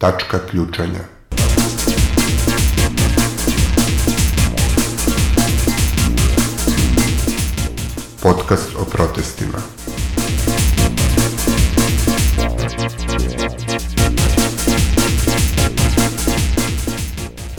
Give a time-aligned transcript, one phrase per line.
[0.00, 1.00] Tačka ključanja.
[8.22, 9.58] Podcast o protestima.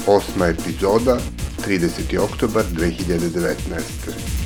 [0.08, 1.17] Osma epizoda,
[1.67, 2.20] 30.
[2.20, 4.41] oktobar 2019.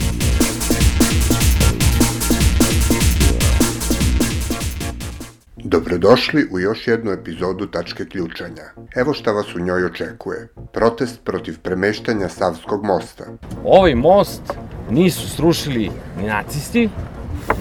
[5.76, 8.64] Dobrodošli u još jednu epizodu Tačke ključanja.
[8.96, 10.48] Evo šta vas u njoj očekuje.
[10.74, 13.24] Protest protiv premeštanja Savskog mosta.
[13.64, 14.42] Ovaj most
[14.90, 16.90] nisu srušili ni nacisti,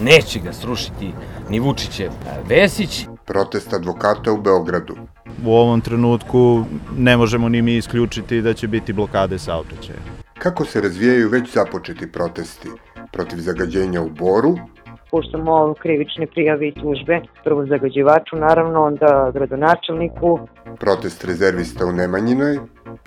[0.03, 1.13] neće ga srušiti
[1.51, 2.11] ni Vučićev
[2.49, 3.07] Vesić.
[3.27, 4.97] Protest advokata u Beogradu.
[5.45, 6.65] U ovom trenutku
[6.97, 9.99] ne možemo ni mi isključiti da će biti blokade saobraćaja.
[10.39, 12.69] Kako se razvijaju već započeti protesti
[13.13, 14.59] protiv zagađenja u Boru,
[15.15, 20.39] puštamo krivične prijave i tužbe, prvo zagađivaču naravno, onda gradonačelniku.
[20.81, 22.59] protest rezervista u Nemanjinoj,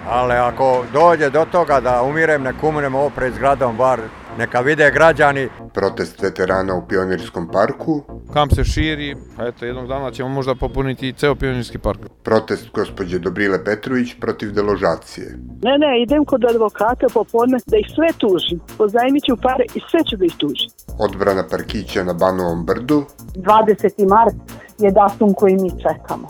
[0.09, 3.99] Ali ako dođe do toga da umirem, nek umrem ovo pred zgradom, bar
[4.37, 5.49] neka vide građani.
[5.73, 8.03] protest veterana u Pionirskom parku,
[8.37, 11.99] kamp se širi, pa eto jednog dana ćemo možda popuniti i ceo pionirski park.
[12.23, 15.27] protest gospođe Dobrile Petrović protiv deložacije,
[15.63, 18.59] Ne, ne, idem kod advokata popodne da ih sve tužim.
[18.77, 20.69] Pozajmit ću pare i sve ću da ih tužim.
[20.99, 23.03] odbrana parkića na Banovom brdu,
[23.35, 24.07] 20.
[24.09, 24.35] mart
[24.79, 26.27] je datum koji mi čekamo.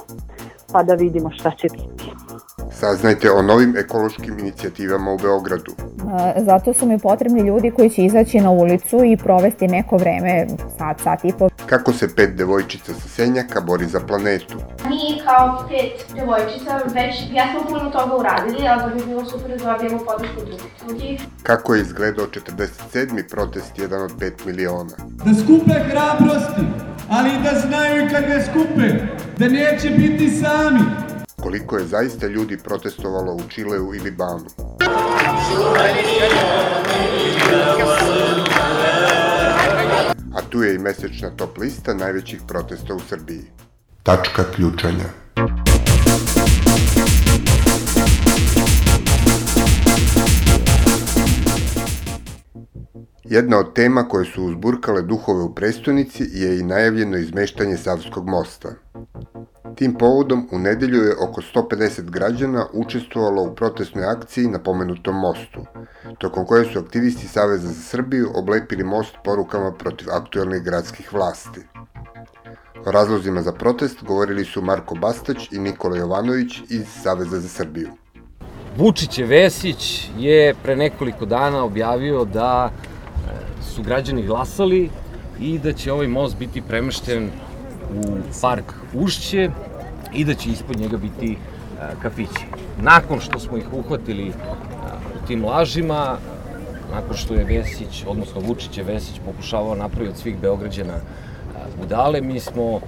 [0.72, 2.04] Pa da vidimo šta će biti.
[2.80, 5.72] Saznajte o novim ekološkim inicijativama u Beogradu,
[6.38, 10.48] Zato su mi potrebni ljudi koji će izaći na ulicu i provesti neko vreme,
[10.78, 11.50] sat, sat i po.
[11.66, 14.58] kako se pet devojčica sa Senjaka bori za planetu,
[14.90, 19.72] Mi kao pet devojčica već jesmo puno toga uradili, ali da bi bilo super da
[19.72, 21.20] dobijemo podršku drugih ljudi.
[21.44, 23.30] kako je izgledao 47.
[23.30, 26.62] protest jedan od 5 miliona, da skupe hrabrosti,
[27.10, 28.88] ali da znaju i kad ne skupe,
[29.38, 30.80] da neće biti sami.
[31.42, 34.46] Koliko je zaista ljudi protestovalo u Čileu ili Banu.
[40.36, 43.44] A tu je i mesečna top lista najvećih protesta u Srbiji.
[44.04, 45.06] Tačka ključanja.
[53.24, 58.70] Jedna od tema koje su uzburkale duhove u prestonici je i najavljeno izmeštanje Savskog mosta.
[59.78, 65.66] Tim povodom u nedelju je oko 150 građana učestvovalo u protestnoj akciji na pomenutom mostu,
[66.18, 71.62] tokom koje su aktivisti Saveza za Srbiju oblepili most porukama protiv aktuelnih gradskih vlasti.
[72.86, 77.90] O razlozima za protest govorili su Marko Bastać i Nikola Jovanović iz Saveza za Srbiju.
[78.78, 83.30] Vučićev Vesić je pre nekoliko dana objavio da e,
[83.64, 84.90] su građani glasali
[85.40, 87.30] i da će ovaj most biti premešten
[87.96, 89.50] u park Ušće
[90.14, 91.38] i da će ispod njega biti e,
[92.02, 92.46] kafići.
[92.82, 94.34] Nakon što smo ih uhvatili e,
[95.24, 96.18] u tim lažima,
[96.94, 101.02] nakon što je Vesić, odnosno Vučić je Vesić pokušavao napraviti od svih Beograđana e,
[101.80, 102.80] budale, mi smo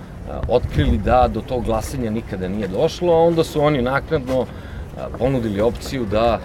[0.47, 4.45] otkrili da do tog glasanja nikada nije došlo, a onda su oni naknadno
[5.19, 6.39] ponudili opciju da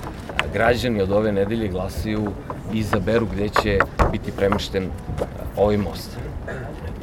[0.53, 2.27] građani od ove nedelje glasaju
[2.73, 3.79] i izaberu gde će
[4.13, 4.91] biti premešten
[5.57, 6.19] ovaj most.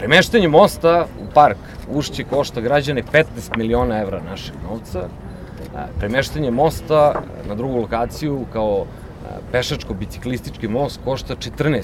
[0.02, 1.58] Premeštanje mosta u park
[1.92, 5.08] Ušće košta građane 15 miliona evra našeg novca.
[6.00, 8.86] Premeštanje mosta na drugu lokaciju kao
[9.52, 11.84] pešačko-biciklistički most košta 14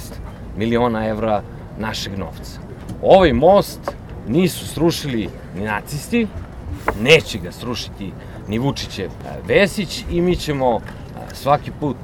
[0.57, 1.41] miliona evra
[1.79, 2.59] našeg novca.
[3.01, 3.91] Ovaj most
[4.27, 6.27] nisu srušili ni nacisti,
[7.01, 8.11] neće ga srušiti
[8.47, 10.81] ni Vučićev e, Vesić i mi ćemo
[11.33, 11.97] svaki put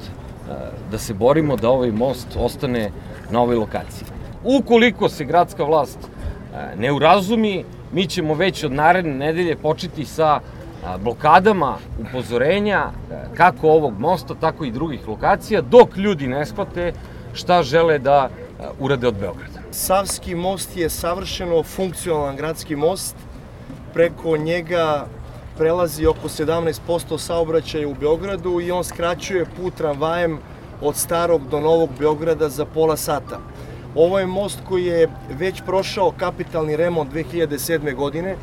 [0.92, 2.92] da se borimo da ovaj most ostane
[3.32, 4.13] na ovoj lokaciji.
[4.44, 10.40] Ukoliko se gradska vlast e, ne urazumi, mi ćemo već od naredne nedelje početi sa
[10.86, 16.94] a, blokadama upozorenja e, kako ovog mosta, tako i drugih lokacija, dok ljudi ne shvate
[17.34, 19.60] šta žele da e, urade od Beograda.
[19.72, 23.16] Savski most je savršeno funkcionalan gradski most.
[23.94, 25.06] Preko njega
[25.58, 30.40] prelazi oko 17% saobraćaja u Beogradu i on skraćuje put tramvajem
[30.82, 33.40] od starog do novog Beograda za pola sata.
[33.96, 37.96] Ovo je most koji je već prošao kapitalni remont 2007.
[37.96, 38.36] godine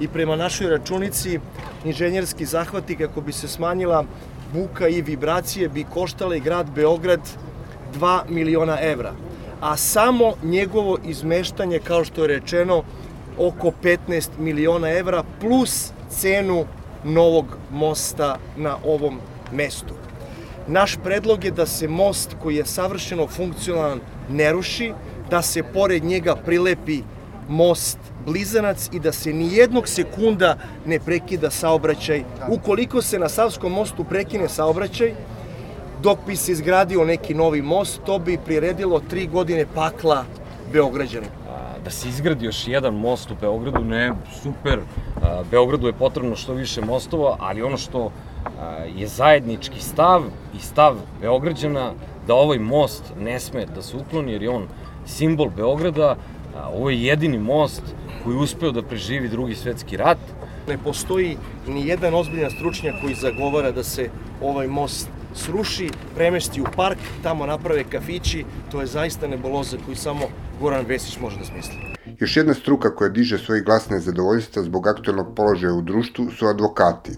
[0.00, 1.40] i prema našoj računici
[1.84, 4.04] inženjerski zahvati kako bi se smanjila
[4.52, 7.20] buka i vibracije bi koštale grad Beograd
[8.00, 9.12] 2 miliona evra.
[9.60, 12.82] A samo njegovo izmeštanje, kao što je rečeno,
[13.38, 16.64] oko 15 miliona evra plus cenu
[17.04, 19.20] novog mosta na ovom
[19.52, 19.94] mestu.
[20.66, 24.92] Naš predlog je da se most koji je savršeno funkcionalan ne ruši,
[25.30, 27.02] da se pored njega prilepi
[27.48, 32.24] most blizanac i da se ni jednog sekunda ne prekida saobraćaj.
[32.48, 35.14] Ukoliko se na Savskom mostu prekine saobraćaj,
[36.02, 40.24] dok bi se izgradio neki novi most, to bi priredilo tri godine pakla
[40.72, 41.26] Beograđana.
[41.84, 44.80] Da se izgradi još jedan most u Beogradu, ne, super.
[45.50, 48.12] Beogradu je potrebno što više mostova, ali ono što
[48.96, 50.22] je zajednički stav
[50.58, 51.92] i stav Beograđana
[52.28, 54.66] da ovaj most ne sme da se ukloni jer je on
[55.06, 56.16] simbol Beograda,
[56.72, 57.82] ovo je jedini most
[58.24, 60.18] koji je uspeo da preživi drugi svetski rat.
[60.68, 61.36] Ne postoji
[61.66, 64.10] ni jedan ozbiljan stručnjak koji zagovara da se
[64.42, 70.28] ovaj most sruši, premesti u park, tamo naprave kafići, to je zaista neboloza koju samo
[70.60, 71.76] Goran Vesić može da smisli.
[72.18, 77.12] Još jedna struka koja diže svoj glas nezadovoljstva zbog aktualnog položaja u društvu su advokati,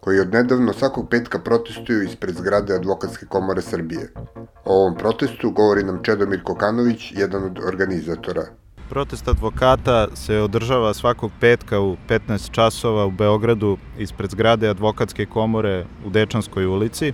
[0.00, 4.12] koji odnedavno svakog petka protestuju ispred zgrade Advokatske komore Srbije.
[4.64, 8.42] O ovom protestu govori nam Čedomir Kokanović, jedan od organizatora.
[8.88, 15.86] Protest advokata se održava svakog petka u 15 časova u Beogradu ispred zgrade Advokatske komore
[16.06, 17.12] u Dečanskoj ulici.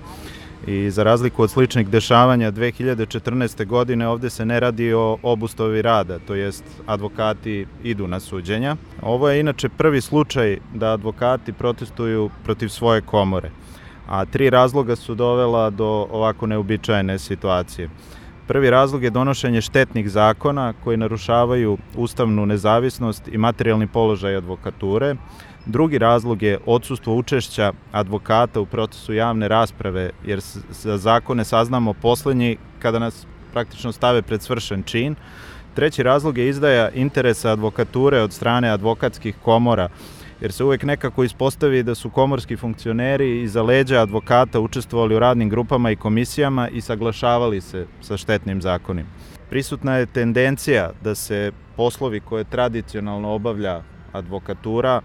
[0.67, 3.67] I za razliku od sličnih dešavanja 2014.
[3.67, 8.77] godine ovde se ne radi o obustavi rada, to jest advokati idu na suđenja.
[9.03, 13.51] Ovo je inače prvi slučaj da advokati protestuju protiv svoje komore,
[14.09, 17.89] a tri razloga su dovela do ovako neobičajene situacije.
[18.47, 25.15] Prvi razlog je donošenje štetnih zakona koji narušavaju ustavnu nezavisnost i materijalni položaj advokature,
[25.67, 30.41] Drugi razlog je odsustvo učešća advokata u procesu javne rasprave, jer
[30.71, 35.15] za zakone saznamo poslednji kada nas praktično stave pred svršen čin.
[35.75, 39.89] Treći razlog je izdaja interesa advokature od strane advokatskih komora,
[40.41, 45.49] jer se uvek nekako ispostavi da su komorski funkcioneri iza leđa advokata učestvovali u radnim
[45.49, 49.09] grupama i komisijama i saglašavali se sa štetnim zakonima.
[49.51, 53.83] Prisutna je tendencija da se poslovi koje tradicionalno obavlja
[54.13, 55.01] advokatura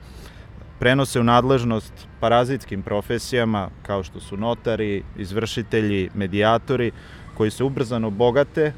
[0.79, 6.91] prenose u nadležnost parazitskim profesijama kao što su notari, izvršitelji, medijatori,
[7.37, 8.73] koji se ubrzano bogate.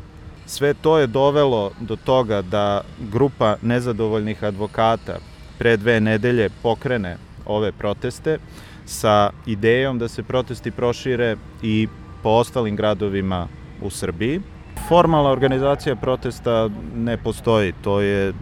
[0.45, 2.81] Sve to je dovelo do toga da
[3.11, 5.17] grupa nezadovoljnih advokata
[5.57, 8.37] pre dve nedelje pokrene ove proteste
[8.85, 11.87] sa idejom da se protesti prošire i
[12.23, 13.47] po ostalim gradovima
[13.81, 14.41] u Srbiji.
[14.87, 18.33] Formalna organizacija protesta ne postoji, to je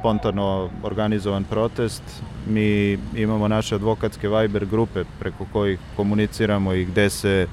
[0.00, 2.02] spontano organizovan protest.
[2.46, 7.46] Mi imamo naše advokatske Viber grupe preko kojih komuniciramo i gde se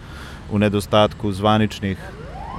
[0.52, 1.98] u nedostatku zvaničnih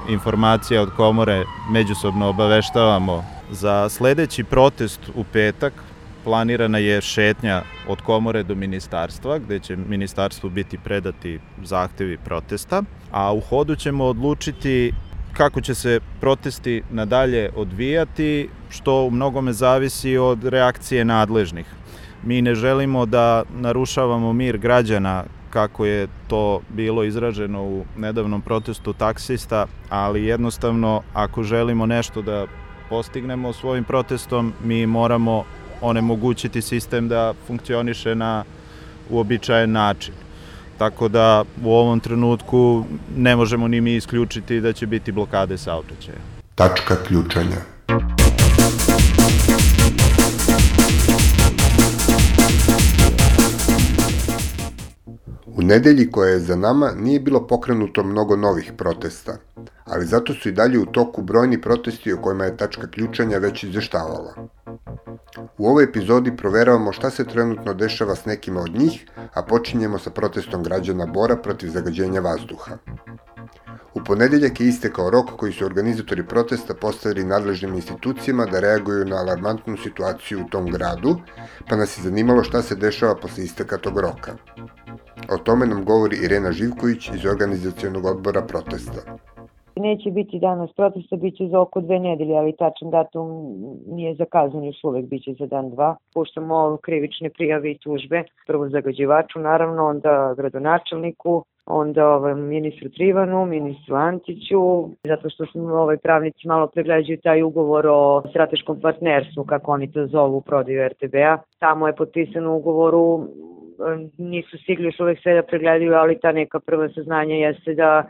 [0.09, 3.25] informacija od komore međusobno obaveštavamo.
[3.51, 5.73] Za sledeći protest u petak
[6.23, 13.33] planirana je šetnja od komore do ministarstva, gde će ministarstvu biti predati zahtevi protesta, a
[13.33, 14.93] u hodu ćemo odlučiti
[15.33, 21.65] kako će se protesti nadalje odvijati, što u mnogome zavisi od reakcije nadležnih.
[22.25, 28.93] Mi ne želimo da narušavamo mir građana kako je to bilo izraženo u nedavnom protestu
[28.93, 32.45] taksista, ali jednostavno ako želimo nešto da
[32.89, 35.43] postignemo svojim protestom, mi moramo
[35.81, 38.43] onemogućiti sistem da funkcioniše na
[39.09, 40.13] uobičajen način.
[40.77, 42.85] Tako da u ovom trenutku
[43.17, 46.17] ne možemo ni mi isključiti da će biti blokade saobraćaja.
[46.55, 47.57] Tačka ključanja.
[55.65, 59.37] Nedelji koja je za nama nije bilo pokrenuto mnogo novih protesta,
[59.85, 63.63] ali zato su i dalje u toku brojni protesti o kojima je tačka ključanja već
[63.63, 64.33] izveštavala.
[65.57, 70.09] U ovoj epizodi proveravamo šta se trenutno dešava s nekima od njih, a počinjemo sa
[70.09, 72.77] protestom građana Bora protiv zagađenja vazduha.
[73.93, 79.15] U ponedeljak je istekao rok koji su organizatori protesta postavili nadležnim institucijama da reaguju na
[79.15, 81.15] alarmantnu situaciju u tom gradu,
[81.69, 84.35] pa nas je zanimalo šta se dešava posle isteka tog roka.
[85.33, 89.01] O tome nam govori Irena Živković iz organizacijonog odbora protesta.
[89.75, 93.27] Neće biti danas protesta, bit će za oko dve nedelje, ali tačan datum
[93.87, 95.95] nije zakazan još uvek, bit će za dan dva.
[96.13, 103.95] Puštamo krivične prijave i tužbe, prvo zagađivaču naravno, onda gradonačelniku, onda ovaj, ministru Trivanu, ministru
[103.95, 109.91] Antiću, zato što smo ovaj, pravnici malo pregleđuju taj ugovor o strateškom partnerstvu, kako oni
[109.91, 111.37] to zovu, prodaju RTB-a.
[111.59, 113.27] Tamo je potpisan ugovoru
[114.17, 118.09] nisu stigli još uvek sve da pregledaju, ali ta neka prva saznanja jeste da,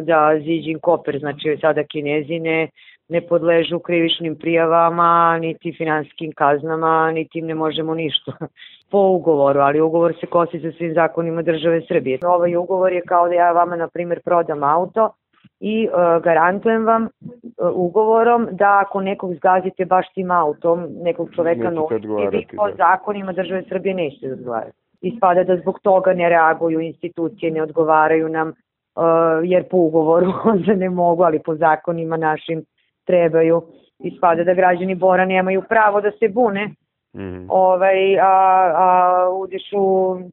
[0.00, 2.68] da Ziđin Koper, znači sada kinezine,
[3.08, 8.32] ne podležu krivičnim prijavama, niti finanskim kaznama, niti im ne možemo ništa
[8.90, 12.18] po ugovoru, ali ugovor se kosi sa svim zakonima države Srbije.
[12.24, 15.10] Ovaj ugovor je kao da ja vama, na primjer, prodam auto
[15.60, 17.08] i uh, garantujem vam uh,
[17.74, 21.94] ugovorom da ako nekog zgazite baš tim autom, nekog čoveka noći,
[22.32, 22.74] vi po da.
[22.76, 24.83] zakonima države Srbije nećete odgovarati.
[25.04, 29.04] Ispada da zbog toga ne reaguju institucije, ne odgovaraju nam, uh,
[29.42, 32.64] jer po ugovoru onda ne mogu, ali po zakonima našim
[33.06, 33.62] trebaju.
[33.98, 37.46] Ispada da građani Bora nemaju pravo da se bune, mm -hmm.
[37.48, 39.78] ovaj, a, a udišu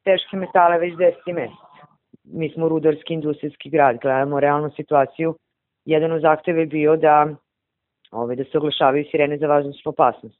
[0.04, 1.72] teške metale već 10 mesec
[2.34, 5.36] mi smo rudarski industrijski grad, gledamo realnu situaciju.
[5.86, 7.28] Jedan od zahteva je bio da,
[8.12, 10.38] ovaj, da se oglašavaju sirene za vazdušnu opasnost.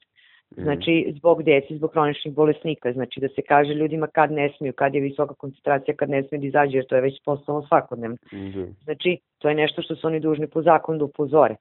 [0.56, 0.62] Mhm.
[0.62, 4.94] Znači, zbog deci, zbog hroničnih bolesnika, znači da se kaže ljudima kad ne smiju, kad
[4.94, 8.16] je visoka koncentracija, kad ne smiju da izađe, jer to je već postalo svakodnevno.
[8.32, 8.62] Mhm.
[8.84, 11.56] Znači, to je nešto što su oni dužni po zakonu da upozore.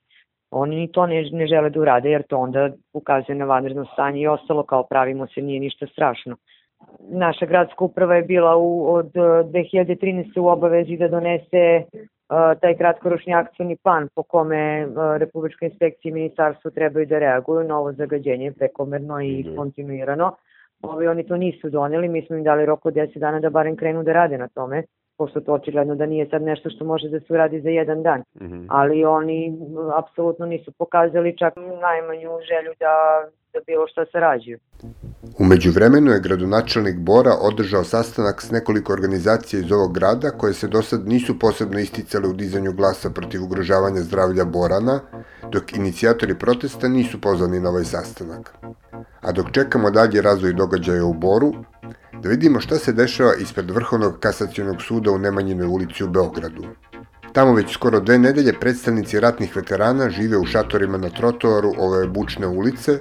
[0.52, 4.22] Oni ni to ne, ne žele da urade, jer to onda ukazuje na vanredno stanje
[4.22, 6.36] i ostalo kao pravimo se, nije ništa strašno
[7.00, 10.40] naša gradska uprava je bila u, od 2013.
[10.40, 11.84] u obavezi da donese
[12.62, 17.94] taj kratkoročni akcijni plan po kome Republička inspekcija i ministarstvo trebaju da reaguju na ovo
[17.94, 19.56] zagađenje prekomerno i mm.
[19.56, 20.36] kontinuirano.
[20.82, 23.76] Ovi, oni to nisu doneli, mi smo im dali rok od 10 dana da barem
[23.76, 24.84] krenu da rade na tome,
[25.18, 28.20] pošto to očigledno da nije sad nešto što može da se uradi za jedan dan.
[28.20, 28.66] Mm -hmm.
[28.70, 29.58] Ali oni
[29.96, 32.94] apsolutno nisu pokazali čak najmanju želju da,
[33.53, 34.60] da bilo šta sarađuju.
[35.39, 40.67] Umeđu vremenu je gradonačelnik Bora održao sastanak s nekoliko organizacija iz ovog grada koje se
[40.67, 45.00] do sad nisu posebno isticale u dizanju glasa protiv ugrožavanja zdravlja Borana,
[45.51, 48.53] dok inicijatori protesta nisu pozvani na ovaj sastanak.
[49.22, 51.53] A dok čekamo dalje razvoj događaja u Boru,
[52.22, 56.63] da vidimo šta se dešava ispred Vrhovnog kasacionog suda u Nemanjinoj ulici u Beogradu.
[57.34, 62.48] Tamo već skoro dve nedelje predstavnici ratnih veterana žive u šatorima na trotoaru ove bučne
[62.48, 63.00] ulice,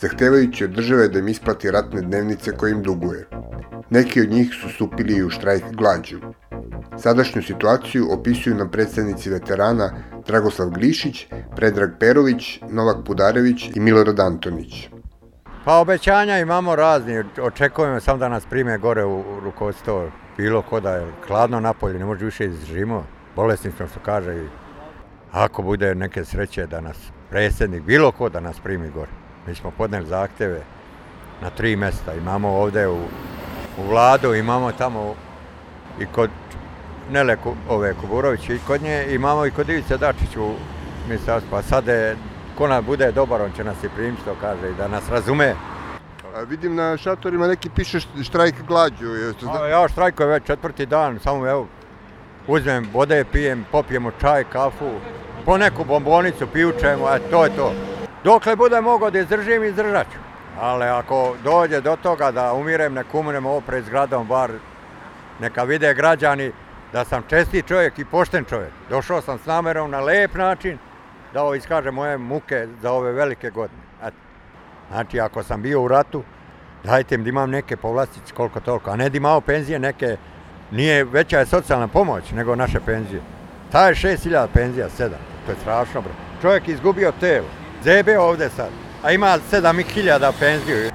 [0.00, 3.26] zahtevajući od države da im isplati ratne dnevnice koje im duguje.
[3.90, 6.18] Neki od njih su stupili i u štrajk glađu.
[6.98, 9.90] Sadašnju situaciju opisuju nam predstavnici veterana
[10.26, 11.26] Dragoslav Glišić,
[11.56, 14.88] Predrag Perović, Novak Pudarević i Milorad Antonić.
[15.64, 20.94] Pa obećanja imamo razni, očekujemo samo da nas prime gore u rukovodstvo, bilo ko da
[20.94, 24.48] je hladno napolje, ne može više izdržimo, bolesni smo što kaže
[25.32, 26.96] ako bude neke sreće da nas
[27.30, 29.19] predsjednik, bilo ko da nas primi gore.
[29.46, 30.62] Mi smo podneli zahteve
[31.42, 32.14] na tri mesta.
[32.14, 32.98] Imamo ovde u,
[33.78, 35.14] u vladu, imamo tamo
[36.00, 36.30] i kod
[37.10, 37.36] Nele
[37.68, 40.54] ove Kuburović i kod nje, imamo i kod Ivice Dačić u
[41.08, 41.56] ministarstvu.
[41.56, 42.16] A sad je,
[42.58, 45.54] ko nas bude dobar, on će nas i primiti, što kaže, i da nas razume.
[46.36, 49.06] A vidim na šatorima neki piše štrajk glađu.
[49.06, 49.66] Jeste zna...
[49.66, 51.66] Ja štrajkujem već četvrti dan, samo evo,
[52.46, 54.90] uzmem vode, pijem, popijemo čaj, kafu,
[55.44, 57.72] po neku bombonicu pijučemo, a to je to.
[58.24, 60.18] Dokle bude mogao da izdržim, izdržat ću.
[60.60, 64.50] Ali ako dođe do toga da umirem, nek umrem ovo pred zgradom, bar
[65.40, 66.52] neka vide građani
[66.92, 68.72] da sam česti čovjek i pošten čovjek.
[68.90, 70.78] Došao sam s namerom na lep način
[71.32, 73.82] da ovo iskaže moje muke za ove velike godine.
[74.90, 76.22] Znači, ako sam bio u ratu,
[76.84, 80.16] dajte mi da imam neke povlastice koliko toliko, a ne da imao penzije neke,
[80.70, 83.20] nije veća je socijalna pomoć nego naše penzije.
[83.72, 85.10] Ta je 6000 penzija, 7,
[85.46, 86.12] to je strašno bro.
[86.42, 87.46] Čovjek izgubio telo,
[87.84, 88.68] Zebe ovde sad,
[89.02, 90.90] a ima 7000 penziju.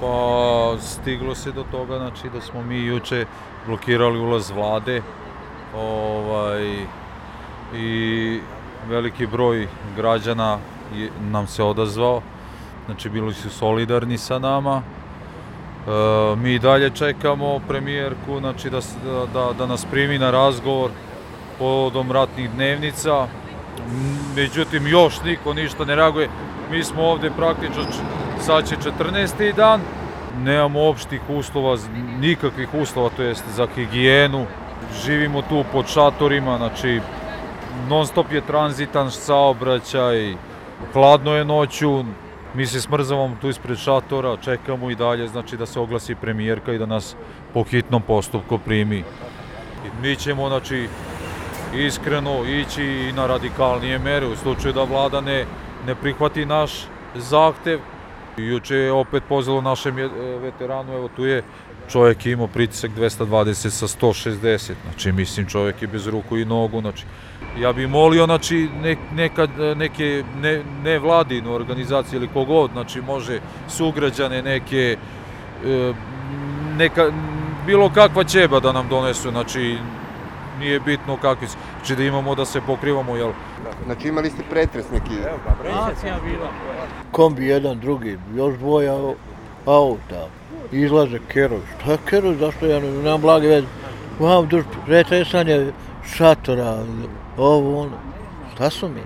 [0.00, 3.26] Pa stiglo se do toga znači da smo mi juče
[3.66, 5.02] blokirali ulaz vlade
[5.76, 6.86] ovaj,
[7.74, 8.40] i
[8.88, 10.58] veliki broj građana
[10.94, 12.22] je, nam se odazvao,
[12.86, 14.82] znači bili su solidarni sa nama.
[14.82, 18.80] E, mi dalje čekamo premijerku znači da,
[19.34, 20.90] da, da nas primi na razgovor
[21.58, 23.26] povodom ratnih dnevnica,
[24.36, 26.28] međutim još niko ništa ne reaguje.
[26.70, 27.84] Mi smo ovde praktično,
[28.40, 29.54] sad će 14.
[29.54, 29.80] dan,
[30.38, 31.76] nemamo opštih uslova,
[32.20, 34.46] nikakvih uslova, to jest za higijenu,
[35.04, 37.00] živimo tu pod šatorima, znači
[37.88, 40.34] non stop je tranzitan saobraćaj,
[40.92, 42.04] hladno je noću,
[42.54, 46.78] mi se smrzavamo tu ispred šatora, čekamo i dalje, znači da se oglasi premijerka i
[46.78, 47.16] da nas
[47.54, 49.04] po hitnom postupku primi.
[50.02, 50.88] Mi ćemo, znači,
[51.74, 55.46] iskreno ići i na radikalnije mere u slučaju da vlada ne,
[55.86, 56.72] ne prihvati naš
[57.14, 57.80] zahtev.
[58.36, 59.96] Juče je opet pozvalo našem
[60.42, 61.42] veteranu, evo tu je
[61.88, 67.04] čovjek imao pritisak 220 sa 160, znači mislim čovjek je bez ruku i nogu, znači
[67.60, 73.40] ja bih molio znači ne, neka, neke ne, ne vladinu organizacije ili kogod, znači može
[73.68, 74.96] sugrađane neke
[75.66, 75.92] e,
[76.76, 77.12] neka
[77.66, 79.76] bilo kakva ćeba da nam donesu, znači
[80.62, 81.56] nije bitno kakvi su.
[81.76, 83.32] Znači da imamo da se pokrivamo, jel?
[83.84, 85.14] Znači imali ste pretres neki?
[85.14, 86.48] Evo ga, Akcija bila.
[87.10, 88.94] Kombi jedan, drugi, još dvoja
[89.66, 90.28] auta.
[90.72, 91.60] Izlaze Kerov.
[91.80, 93.66] Šta Kerov, zašto ja ne znam blage veze?
[94.18, 95.72] Vam duž pretresanje
[96.14, 96.84] šatora,
[97.36, 97.98] ovo ono.
[98.54, 99.02] Šta su mi?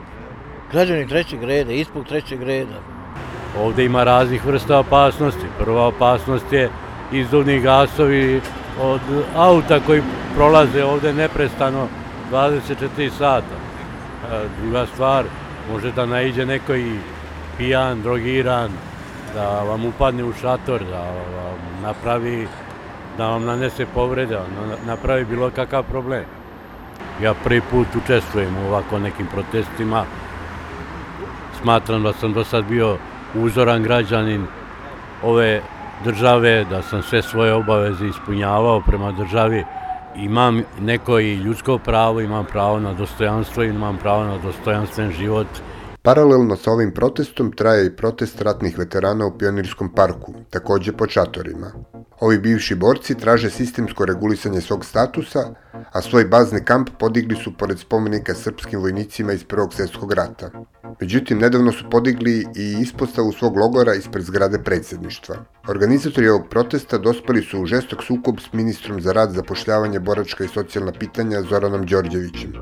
[0.73, 2.79] Građani trećeg reda, ispod trećeg reda.
[3.61, 5.47] Ovde ima raznih vrsta opasnosti.
[5.59, 6.71] Prva opasnost je
[7.13, 8.41] izduvni gasovi
[8.81, 9.01] od
[9.37, 10.03] auta koji
[10.35, 11.89] prolaze ovde neprestano
[12.33, 13.57] 24 sata.
[14.63, 15.25] Druga stvar,
[15.73, 16.99] može da naiđe neko i
[17.59, 18.71] pijan, drogiran,
[19.35, 22.49] da vam upadne u šator, da vam napravi,
[23.19, 26.25] da vam nanese povrede, da napravi bilo kakav problem.
[27.23, 30.05] Ja prvi put učestvujem u ovako nekim protestima.
[31.63, 32.97] Smatram da sam do sad bio
[33.35, 34.47] uzoran građanin
[35.23, 35.63] ove
[36.05, 39.65] države, da sam sve svoje obaveze ispunjavao prema državi.
[40.17, 45.47] Imam neko i ljudsko pravo, imam pravo na dostojanstvo, imam pravo na dostojanstven život.
[46.07, 51.73] Paralelno sa ovim protestom traje i protest ratnih veterana u Pionirskom parku, takođe po čatorima.
[52.21, 55.41] Ovi bivši borci traže sistemsko regulisanje svog statusa,
[55.93, 60.51] a svoj bazni kamp podigli su pored spomenika srpskim vojnicima iz Prvog svjetskog rata.
[61.01, 65.37] Međutim, nedavno su podigli i ispostavu svog logora ispred zgrade predsjedništva.
[65.69, 70.49] Organizatori ovog protesta dospeli su u žestok sukob s ministrom za rad, zapošljavanje, boračka i
[70.49, 72.53] socijalna pitanja Zoranom Đorđevićem,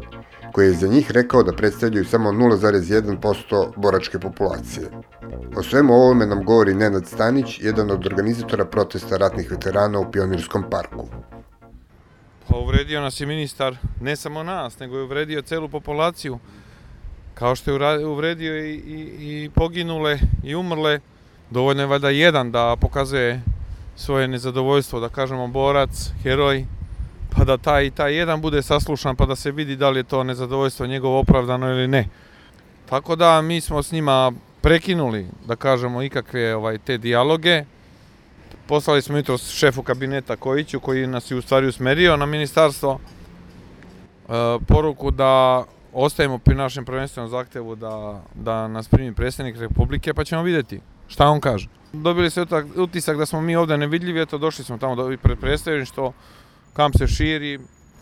[0.54, 4.86] koji je za njih rekao da predstavljaju samo 0,1% boračke populacije.
[5.56, 10.64] O svemu ovome nam govori Nenad Stanić, jedan od organizatora protesta ratnih veterana u Pionirskom
[10.70, 11.08] parku.
[12.48, 16.38] Pa uvredio nas je ministar, ne samo nas, nego je uvredio celu populaciju.
[17.34, 21.00] Kao što je uvredio i, i, i poginule i umrle,
[21.50, 23.42] dovoljno je valjda jedan da pokazuje
[23.96, 26.66] svoje nezadovoljstvo, da kažemo borac, heroj,
[27.36, 30.24] pa da taj, taj jedan bude saslušan, pa da se vidi da li je to
[30.24, 32.08] nezadovoljstvo njegovo opravdano ili ne.
[32.88, 37.64] Tako da mi smo s njima prekinuli, da kažemo, ikakve ovaj, te dijaloge.
[38.66, 44.58] Poslali smo jutro šefu kabineta Kojiću, koji nas je u stvari usmerio na ministarstvo, e,
[44.66, 50.42] poruku da ostajemo pri našem prvenstvenom zahtevu da, da nas primi predsednik Republike, pa ćemo
[50.42, 51.68] videti šta on kaže.
[51.92, 56.12] Dobili se utisak da smo mi ovde nevidljivi, eto došli smo tamo do pred predstavljeništvo,
[56.74, 57.58] kamp se širi,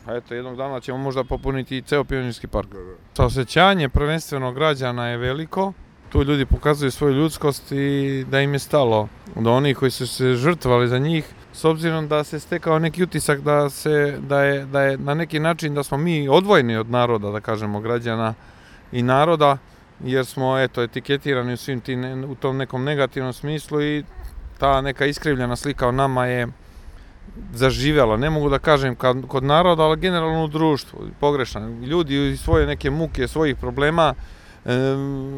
[0.06, 2.68] a eto jednog dana ćemo možda popuniti i ceo pionirski park.
[3.16, 5.72] Saosećanje prvenstveno građana je veliko,
[6.12, 10.34] tu ljudi pokazuju svoju ljudskost i da im je stalo do onih koji su se
[10.34, 14.82] žrtvali za njih, s obzirom da se stekao neki utisak da se da je da
[14.82, 18.34] je na neki način da smo mi odvojeni od naroda, da kažemo građana
[18.92, 19.58] i naroda,
[20.04, 24.04] jer smo eto etiketirani u svim tim u tom nekom negativnom smislu i
[24.58, 26.48] ta neka iskrivljena slika o nama je
[27.54, 28.96] zaživela, ne mogu da kažem
[29.28, 31.68] kod naroda, ali generalno u društvu, pogrešna.
[31.68, 34.14] Ljudi svoje neke muke, svojih problema,
[34.64, 34.76] e,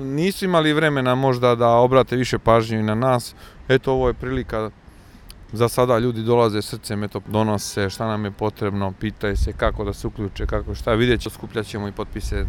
[0.05, 3.35] nisu imali vremena možda da obrate više pažnje na nas.
[3.69, 4.71] Eto, ovo je prilika.
[5.53, 9.93] Za sada ljudi dolaze srcem, eto, donose šta nam je potrebno, pitaju se kako da
[9.93, 11.21] se uključe, kako šta, vidjet
[11.67, 12.47] ćemo i potpise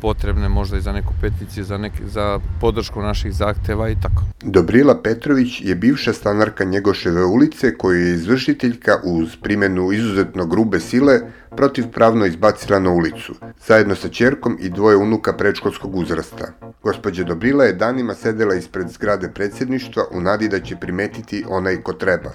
[0.00, 4.22] potrebne možda i za neku peticiju, za, nek, za podršku naših zahteva i tako.
[4.42, 11.20] Dobrila Petrović je bivša stanarka Njegoševe ulice koju je izvršiteljka uz primenu izuzetno grube sile
[11.56, 13.34] protivpravno izbacila na ulicu,
[13.66, 16.52] zajedno sa čerkom i dvoje unuka predškolskog uzrasta.
[16.82, 21.92] Gospođa Dobrila je danima sedela ispred zgrade predsjedništva u nadi da će primetiti onaj ko
[21.92, 22.30] treba,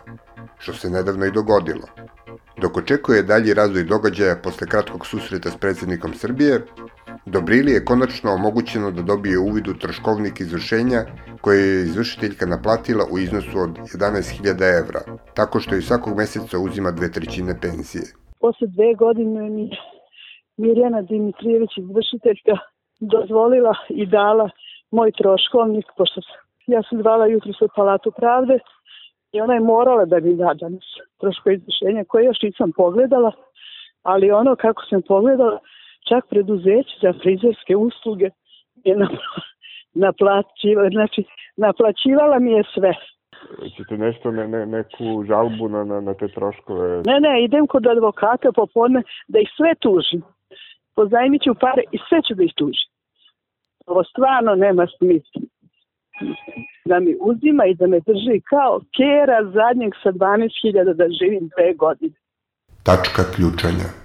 [0.58, 1.88] što se nedavno i dogodilo.
[2.62, 6.62] Dok očekuje dalji razvoj događaja posle kratkog susreta s predsjednikom Srbije,
[7.26, 11.00] Dobrili je konačno omogućeno da dobije uvid u troškovnik izvršenja
[11.42, 15.02] koje je izvršiteljka naplatila u iznosu od 11.000 evra,
[15.36, 18.06] tako što i svakog meseca uzima dve trećine penzije.
[18.40, 19.70] Posle dve godine mi
[20.58, 22.56] Mirjana Dimitrijević izvršiteljka
[23.00, 24.50] dozvolila i dala
[24.92, 26.22] moj troškovnik, pošto
[26.68, 28.60] ja sam zvala jutro u Palatu pravde
[29.36, 30.84] i ona je morala da mi da danas
[31.20, 33.32] troško izvršenja koje još nisam pogledala,
[34.04, 35.60] ali ono kako sam pogledala,
[36.10, 38.30] čak preduzeće za frizerske usluge
[38.84, 38.96] je
[40.06, 41.24] naplaćivala, znači
[41.58, 42.94] naplaćivala mi je sve.
[43.78, 47.02] Ćete nešto, ne, ne, neku žalbu na, na, na te troškove?
[47.06, 50.22] Ne, ne, idem kod advokata popodne da ih sve tužim.
[50.96, 52.90] Pozajmit ću pare i sve ću da ih tužim.
[53.86, 55.42] Ovo stvarno nema smisla.
[56.86, 61.74] Da mi uzima i da me drži kao kera zadnjeg sa 12.000 da živim dve
[61.74, 62.16] godine.
[62.84, 64.05] Tačka ključanja.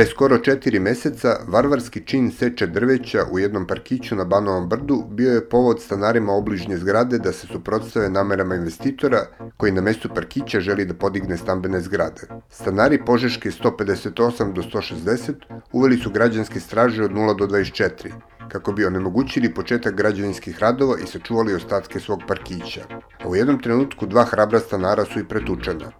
[0.00, 5.32] Pre skoro četiri meseca, varvarski čin seče drveća u jednom parkiću na Banovom brdu bio
[5.32, 10.84] je povod stanarima obližnje zgrade da se suprotstave namerama investitora koji na mestu parkića želi
[10.84, 12.22] da podigne stambene zgrade.
[12.50, 15.34] Stanari Požeške 158 do 160
[15.72, 18.12] uveli su građanske straže od 0 do 24,
[18.48, 22.80] kako bi onemogućili početak građevinskih radova i sačuvali ostatke svog parkića.
[23.24, 25.92] A u jednom trenutku dva hrabra stanara su i pretučena.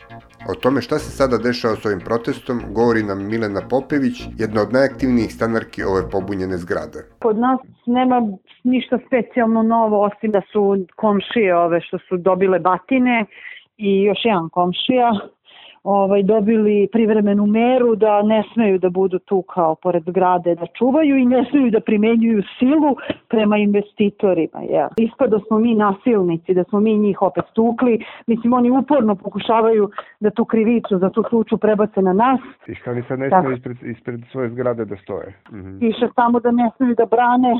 [0.48, 4.72] O tome šta se sada dešava s ovim protestom govori nam Milena Popević, jedna od
[4.72, 6.98] najaktivnijih stanarki ove pobunjene zgrade.
[7.18, 8.22] Kod nas nema
[8.64, 13.24] ništa specijalno novo, osim da su komšije ove što su dobile batine
[13.76, 15.11] i još jedan komšija
[15.83, 21.16] ovaj, dobili privremenu meru da ne smeju da budu tu kao pored zgrade da čuvaju
[21.16, 22.97] i ne smeju da primenjuju silu
[23.29, 24.62] prema investitorima.
[24.71, 24.88] Ja.
[24.97, 28.05] Ispada smo mi nasilnici, da smo mi njih opet tukli.
[28.27, 29.90] Mislim, oni uporno pokušavaju
[30.21, 32.40] da tu krivicu za tu tuču prebace na nas.
[32.66, 35.35] I šta ni sad ne smeju ispred, ispred svoje zgrade da stoje?
[35.53, 35.79] Mhm.
[35.79, 37.55] Piše samo da ne smeju da brane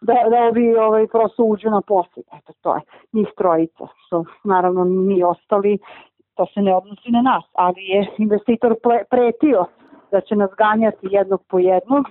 [0.00, 2.24] da, da ovi ovaj, prosto uđu na posjed.
[2.38, 2.80] Eto, to je
[3.12, 5.78] njih trojica, što naravno mi ostali
[6.36, 8.74] to se ne odnosi na nas, ali je investitor
[9.10, 9.64] pretio
[10.10, 12.04] da će nas ganjati jednog po jednog.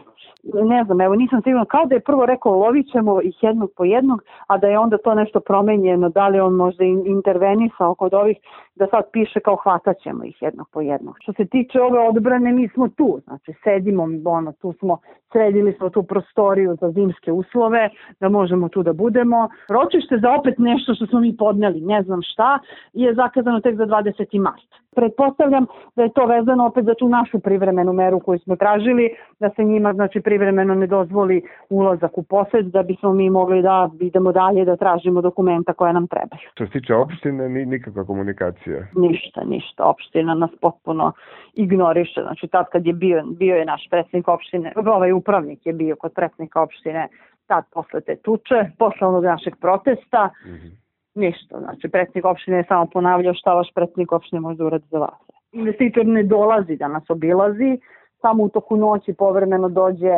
[0.44, 3.84] Ne znam, evo nisam sigurno, kao da je prvo rekao lovit ćemo ih jednog po
[3.86, 8.38] jednog, a da je onda to nešto promenjeno, da li on možda intervenisao kod ovih,
[8.76, 11.16] da sad piše kao hvatat ćemo ih jednog po jednog.
[11.22, 14.98] Što se tiče ove odbrane, mi smo tu, znači sedimo, ono, tu smo,
[15.32, 19.50] sredili smo tu prostoriju za zimske uslove, da možemo tu da budemo.
[19.70, 22.60] Ročište za opet nešto što smo mi podneli, ne znam šta,
[22.94, 24.40] je zakazano tek za 20.
[24.40, 24.70] mart.
[24.96, 29.10] Pretpostavljam da je to vezano opet za tu našu privremenu meru koju smo tražili,
[29.40, 33.90] da se njima znači privremeno ne dozvoli ulazak u posed, da bismo mi mogli da
[34.00, 36.42] idemo dalje da tražimo dokumenta koja nam trebaju.
[36.52, 38.63] Što se tiče opštine, ni, nikakva komunikacija?
[38.96, 39.86] Ništa, ništa.
[39.86, 41.12] Opština nas potpuno
[41.54, 42.22] ignoriše.
[42.22, 46.14] Znači tad kad je bio, bio je naš predsednik opštine, ovaj upravnik je bio kod
[46.14, 47.08] predsednika opštine
[47.48, 50.84] tad posle te tuče, posle onog našeg protesta, mm -hmm
[51.16, 51.60] ništa.
[51.60, 55.20] Znači, predsednik opštine je samo ponavljao šta vaš predsednik opštine može da uradi za vas.
[55.52, 57.80] Investitor ne dolazi da nas obilazi,
[58.22, 60.14] samo u toku noći povremeno dođe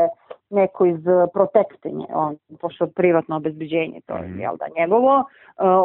[0.50, 1.00] neko iz
[1.34, 4.40] protektenje, on, pošto privatno obezbeđenje, to je, mhm.
[4.40, 5.24] jel da, njegovo,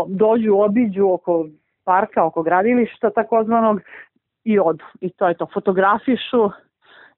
[0.09, 1.46] dođu, obiđu oko
[1.84, 3.80] parka, oko gradilišta takozvanog
[4.44, 4.84] i odu.
[5.00, 6.50] I to je to, fotografišu,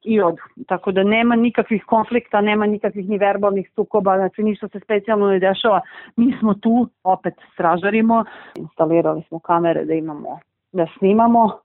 [0.05, 0.43] i odu.
[0.67, 5.39] Tako da nema nikakvih konflikta, nema nikakvih ni verbalnih sukoba, znači ništa se specijalno ne
[5.39, 5.81] dešava.
[6.17, 8.25] Mi smo tu, opet stražarimo,
[8.57, 10.39] instalirali smo kamere da imamo,
[10.73, 11.59] da snimamo.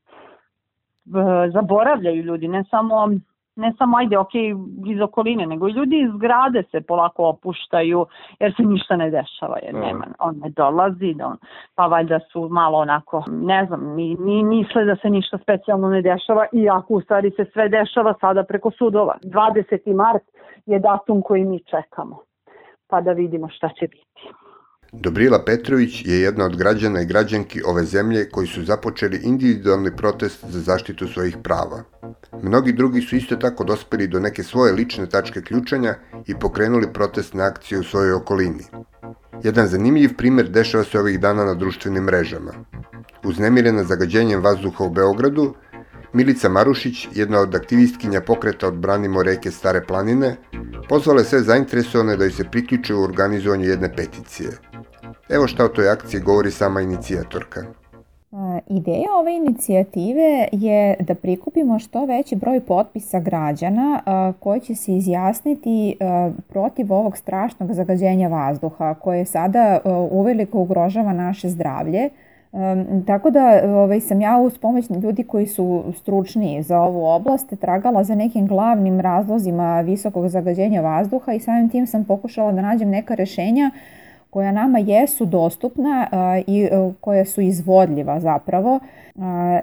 [1.53, 3.09] Zaboravljaju ljudi, ne samo
[3.57, 4.35] ne samo ajde ok
[4.85, 8.05] iz okoline, nego i ljudi iz grade se polako opuštaju
[8.39, 11.37] jer se ništa ne dešava, jer nema, on ne dolazi, da on,
[11.75, 16.01] pa valjda su malo onako, ne znam, ni, ni misle da se ništa specijalno ne
[16.01, 19.17] dešava, iako u stvari se sve dešava sada preko sudova.
[19.23, 19.95] 20.
[19.95, 20.23] mart
[20.65, 22.19] je datum koji mi čekamo,
[22.87, 24.46] pa da vidimo šta će biti.
[24.91, 30.45] Dobrila Petrović je jedna od građana i građanki ove zemlje koji su započeli individualni protest
[30.49, 31.83] za zaštitu svojih prava.
[32.43, 35.95] Mnogi drugi su isto tako dospeli do neke svoje lične tačke ključanja
[36.27, 38.63] i pokrenuli protestne akcije u svojoj okolini.
[39.43, 42.51] Jedan zanimljiv primer dešava se ovih dana na društvenim mrežama.
[43.23, 45.53] Uznemirena zagađenjem vazduha u Beogradu,
[46.13, 50.35] Milica Marušić, jedna od aktivistkinja pokreta Odbranimo reke Stare planine,
[50.89, 54.49] pozvala sve zainteresovane da joj se priključe u organizovanju jedne peticije.
[55.29, 57.63] Evo šta o toj akciji govori sama inicijatorka.
[58.67, 64.01] Ideja ove inicijative je da prikupimo što veći broj potpisa građana
[64.39, 65.97] koji će se izjasniti
[66.47, 69.79] protiv ovog strašnog zagađenja vazduha koje sada
[70.11, 72.09] uveliko ugrožava naše zdravlje.
[73.07, 78.03] Tako da ovaj, sam ja uz pomoć ljudi koji su stručniji za ovu oblast tragala
[78.03, 83.15] za nekim glavnim razlozima visokog zagađenja vazduha i samim tim sam pokušala da nađem neka
[83.15, 83.71] rešenja
[84.29, 86.07] koja nama jesu dostupna
[86.47, 86.69] i
[87.01, 88.79] koja su izvodljiva zapravo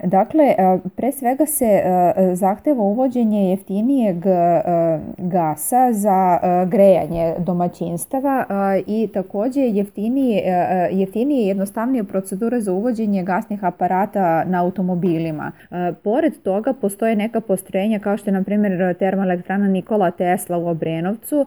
[0.05, 0.55] Dakle,
[0.97, 1.83] pre svega se
[2.33, 4.17] zahteva uvođenje jeftinijeg
[5.19, 8.45] gasa za grejanje domaćinstava
[8.87, 10.43] i takođe jeftinije,
[10.91, 15.53] jeftinije i jednostavnije procedure za uvođenje gasnih aparata na automobilima.
[16.05, 21.47] Pored toga postoje neka postrojenja kao što je na primjer termoelektrana Nikola Tesla u Obrenovcu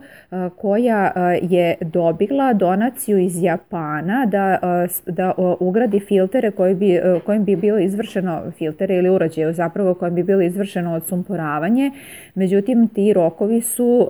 [0.57, 4.57] koja je dobila donaciju iz Japana da,
[5.05, 10.15] da ugradi filtere koji bi, kojim bi bilo iz izvršeno filtere ili uređaje zapravo kojem
[10.15, 11.91] bi bilo izvršeno odsumporavanje,
[12.35, 14.09] međutim ti rokovi su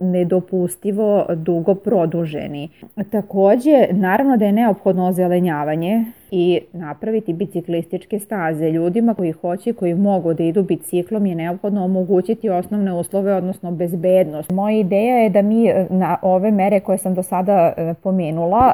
[0.00, 2.68] nedopustivo dugo produženi.
[3.10, 8.70] Takođe, naravno da je neophodno ozelenjavanje i napraviti biciklističke staze.
[8.70, 14.50] Ljudima koji hoće, koji mogu da idu biciklom je neophodno omogućiti osnovne uslove, odnosno bezbednost.
[14.50, 18.72] Moja ideja je da mi e, na ove mere koje sam do sada e, pomenula,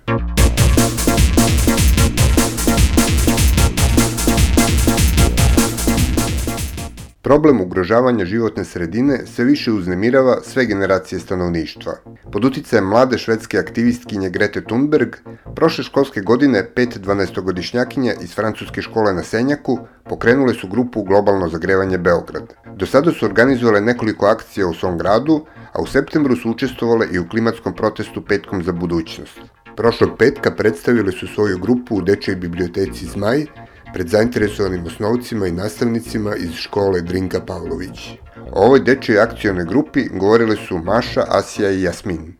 [7.22, 11.92] Problem ugrožavanja životne sredine sve više uznemirava sve generacije stanovništva.
[12.32, 15.16] Pod uticajem mlade švedske aktivistkinje Grete Thunberg,
[15.54, 21.98] prošle školske godine pet 12-godišnjakinja iz francuske škole na Senjaku pokrenule su grupu Globalno zagrevanje
[21.98, 22.54] Beograd.
[22.76, 27.18] Do sada su organizovale nekoliko akcija u svom gradu, a u septembru su učestvovale i
[27.18, 29.40] u klimatskom protestu Petkom za budućnost.
[29.76, 33.46] Prošlog petka predstavili su svoju grupu u Dečoj biblioteci Zmaj,
[33.92, 38.11] pred zainteresovanim osnovcima i nastavnicima iz škole Drinka Pavlović.
[38.52, 42.35] O ovoj dečoj akcijone grupi govorile su Maša, Asija i Jasmin.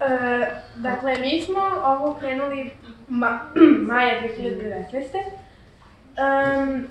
[0.00, 2.70] E, dakle, mi smo ovo krenuli
[3.08, 3.40] ma,
[3.88, 5.46] maja 2019.
[6.16, 6.84] Um,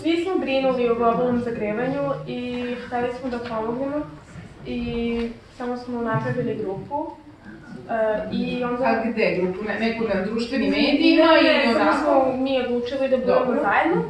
[0.00, 4.06] svi smo brinuli o globalnom zagrevanju i hteli smo da pomognemo
[4.66, 7.10] i samo smo napravili grupu
[7.90, 8.84] Uh, I onda...
[8.84, 9.64] A gde grupu?
[9.64, 11.96] Ne, neku na društvenim medijima ili onako?
[12.02, 13.60] smo mi odlučili da budemo Dobro.
[13.62, 14.02] zajedno.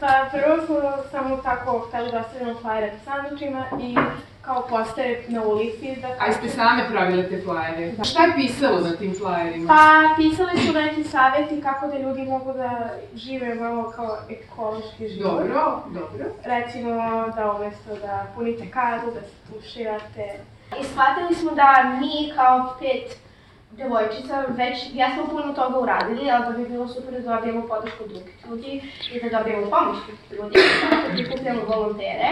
[0.00, 0.76] Pa prvo smo
[1.10, 3.96] samo tako hteli da ostavimo flajere sa sandučima i
[4.42, 5.96] kao postere na ulici.
[6.02, 7.92] Da A ste same pravile te flajere?
[7.92, 8.04] Da.
[8.04, 9.66] Šta je pisalo na tim flajerima?
[9.68, 15.32] Pa pisali su neki saveti kako da ljudi mogu da žive malo kao ekološki život.
[15.32, 16.24] Dobro, dobro.
[16.44, 16.90] Recimo
[17.36, 20.26] da umesto da punite kadu, da se tuširate,
[20.80, 23.16] I shvatili smo da mi kao pet
[23.70, 28.04] devojčica već, ja smo puno toga uradili, ali da bi bilo super da dobijemo podršku
[28.08, 29.96] drugih ljudi i da dobijemo pomoć
[30.30, 30.58] ljudi,
[30.90, 32.28] da prikupljamo volontere.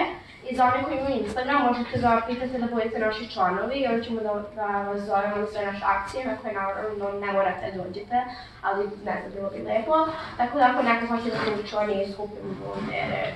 [0.50, 4.04] I za one koji imaju Instagram možete da pitate da budete naši članovi i onda
[4.04, 7.82] ćemo da, da vas zovemo na sve naše akcije na koje naravno ne morate da
[7.82, 8.16] dođete,
[8.62, 10.06] ali ne znam, bilo bi lepo.
[10.36, 13.34] Tako da ako neko hoće da se učlani i skupimo volontere,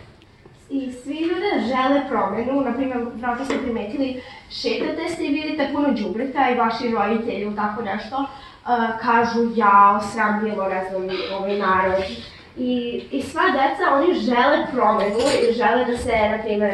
[0.71, 5.95] i svi ljude žele promenu, na primjer, mnogi ste primetili, šetate se i vidite puno
[5.95, 8.29] džubreta i vaši roditelji ili tako nešto, uh,
[9.01, 12.05] kažu ja, sram bilo, ne znam, ovaj narod.
[12.57, 16.73] I, I sva deca, oni žele promenu i žele da se, na primjer,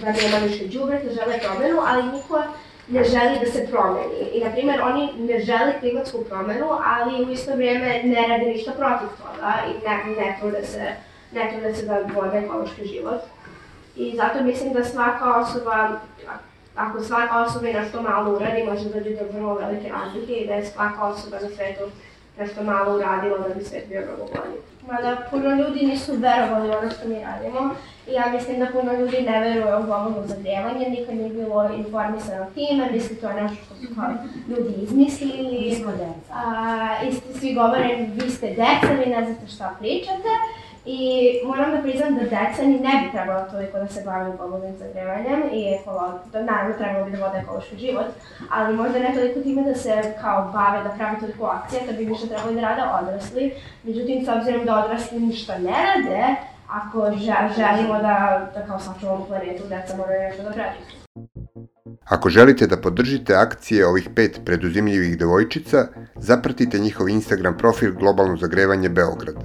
[0.00, 2.42] da nema više džubreta, žele promenu, ali niko
[2.88, 4.20] ne želi da se promeni.
[4.34, 8.72] I, na primjer, oni ne žele klimatsku promenu, ali u isto vrijeme ne rade ništa
[8.72, 10.92] protiv toga i ne, ne trude se,
[11.32, 13.20] ne se da vode ekološki život.
[13.96, 16.00] I zato mislim da svaka osoba,
[16.76, 20.46] ako svaka osoba i nešto malo uradi, može da dođe do vrlo velike razlike i
[20.46, 21.90] da je svaka osoba na svetu
[22.40, 24.58] nešto malo uradila da bi svet bio mnogo bolji.
[24.90, 27.74] Mada puno ljudi nisu verovali ono što mi radimo
[28.08, 32.46] i ja mislim da puno ljudi ne veruje u globalno zagrevanje, nikad nije bilo informisano
[32.54, 34.10] time, misli to je nešto što su kao
[34.48, 35.68] ljudi izmislili.
[35.68, 36.32] Mi smo deca.
[36.34, 40.30] A, i svi govore, vi ste deca, vi ne znate šta pričate.
[40.84, 44.76] I moram da priznam da deca ni ne bi trebalo toliko da se bave globalnim
[44.78, 48.06] zagrevanjem i ekolo, da naravno trebalo bi da vode ekološki život,
[48.50, 52.04] ali možda ne toliko time da se kao bave, da pravi toliko akcija, kad bi
[52.04, 53.54] više trebali da rade odrasli.
[53.82, 56.34] Međutim, s obzirom da odrasli ništa ne rade,
[56.68, 57.10] ako
[57.56, 60.76] želimo da, da kao sačuvamo planetu, deca moraju nešto da pravi.
[62.04, 68.88] Ako želite da podržite akcije ovih pet preduzimljivih devojčica, zapratite njihov Instagram profil Globalno zagrevanje
[68.88, 69.36] Beograd.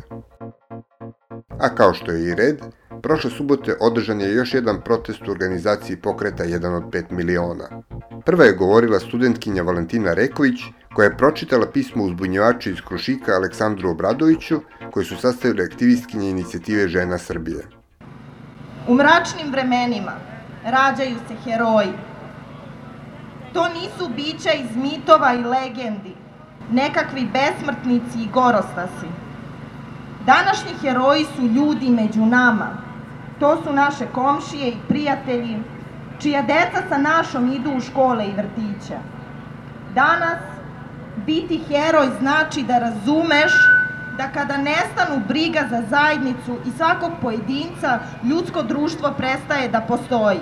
[1.59, 2.59] A kao što je i red,
[3.01, 7.81] prošle subote održan je još jedan protest u organizaciji pokreta 1 od 5 miliona.
[8.25, 10.59] Prva je govorila studentkinja Valentina Reković,
[10.93, 17.17] koja je pročitala pismo uzbunjivača iz Krušika Aleksandru Obradoviću, koji su sastavili aktivistkinje inicijative Žena
[17.17, 17.63] Srbije.
[18.87, 20.13] U mračnim vremenima
[20.65, 21.93] rađaju se heroji.
[23.53, 26.15] To nisu bića iz mitova i legendi,
[26.71, 29.24] nekakvi besmrtnici i gorostasi.
[30.25, 32.67] Današnji heroji su ljudi među nama.
[33.39, 35.57] To su naše komšije i prijatelji,
[36.19, 38.97] čija deca sa našom idu u škole i vrtiće.
[39.95, 40.39] Danas
[41.25, 43.53] biti heroj znači da razumeš
[44.17, 50.39] da kada nestanu briga za zajednicu i svakog pojedinca, ljudsko društvo prestaje da postoji.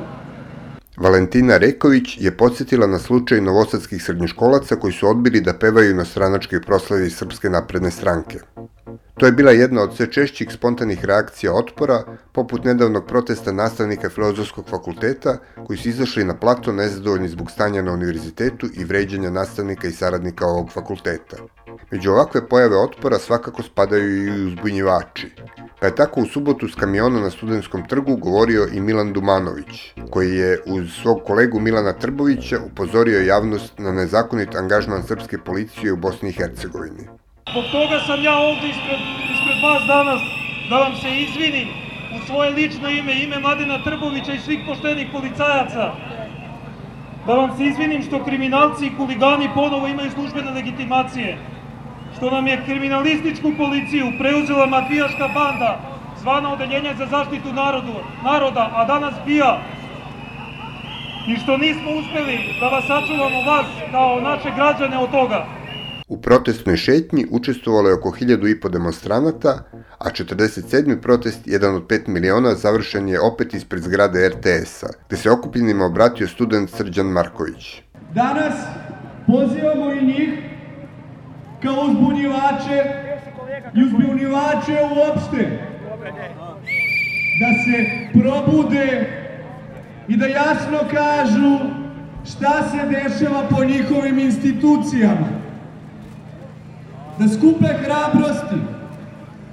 [0.97, 6.61] Valentina Reković je podsjetila na slučaj novosadskih srednjoškolaca koji su odbili da pevaju na stranačkoj
[6.61, 8.39] proslavi Srpske napredne stranke.
[9.17, 14.69] To je bila jedna od sve češćih spontanih reakcija otpora, poput nedavnog protesta nastavnika Filozofskog
[14.69, 19.91] fakulteta, koji su izašli na plato nezadovoljni zbog stanja na univerzitetu i vređanja nastavnika i
[19.91, 21.37] saradnika ovog fakulteta.
[21.91, 25.31] Među ovakve pojave otpora svakako spadaju i uzbunjivači,
[25.83, 30.31] pa je tako u subotu s kamiona na Studenskom trgu govorio i Milan Dumanović, koji
[30.35, 36.29] je uz svog kolegu Milana Trbovića upozorio javnost na nezakonit angažman srpske policije u Bosni
[36.29, 37.03] i Hercegovini.
[37.51, 39.01] Zbog toga sam ja ovde ispred,
[39.33, 40.21] ispred vas danas
[40.69, 41.67] da vam se izvinim
[42.15, 45.85] u svoje lično ime, ime Mladena Trbovića i svih poštenih policajaca.
[47.27, 51.52] Da vam se izvinim što kriminalci i huligani ponovo imaju službene legitimacije.
[52.23, 55.71] Što nam je kriminalističku policiju preuzela mafijaška banda
[56.21, 59.61] zvana Odeljenje za zaštitu narodu, naroda, a danas bija.
[61.27, 65.45] I što nismo uspeli da vas sačuvamo vas kao naše građane od toga.
[66.07, 69.63] U protestnoj šetnji učestvovalo je oko hiljadu i po demonstranata,
[69.99, 71.01] a 47.
[71.01, 76.27] protest, jedan od 5 miliona, završen je opet ispred zgrade RTS-a, gde se okupljenima obratio
[76.27, 77.81] student Srđan Marković.
[78.13, 78.53] Danas
[79.27, 80.52] pozivamo i njih
[81.63, 82.83] kao uzbunjivače
[83.75, 85.59] i uzbunjivače uopšte.
[87.39, 89.09] Da se probude
[90.07, 91.59] i da jasno kažu
[92.25, 95.27] šta se dešava po njihovim institucijama.
[97.19, 98.55] Da skupe hrabrosti,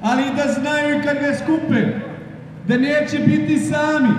[0.03, 1.87] ali i da znaju kad ne skupe,
[2.69, 4.15] da neće biti sami,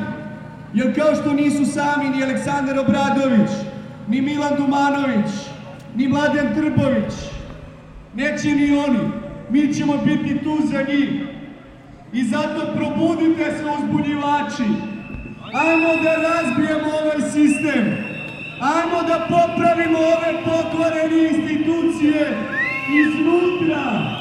[0.73, 3.49] jer kao što nisu sami ni Aleksandar Obradović,
[4.07, 5.31] ni Milan Dumanović,
[5.95, 7.13] ni Mladen Trbović,
[8.15, 8.99] neće ni oni,
[9.49, 11.09] mi ćemo biti tu za njih.
[12.13, 14.63] I zato probudite se uzbunjivači,
[15.53, 17.97] ajmo da razbijemo ovaj sistem,
[18.61, 22.37] ajmo da popravimo ove pokvarene institucije,
[23.01, 24.20] iznutra.